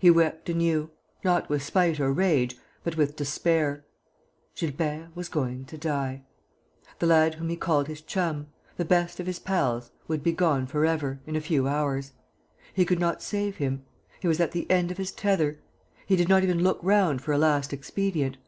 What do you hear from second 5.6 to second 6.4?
to die!